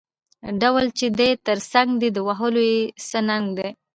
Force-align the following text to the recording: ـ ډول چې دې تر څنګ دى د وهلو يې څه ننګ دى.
ـ 0.31 0.49
ډول 0.61 0.85
چې 0.97 1.05
دې 1.19 1.29
تر 1.47 1.57
څنګ 1.71 1.89
دى 2.01 2.09
د 2.13 2.17
وهلو 2.27 2.61
يې 2.71 2.81
څه 3.09 3.19
ننګ 3.29 3.45
دى. 3.57 3.69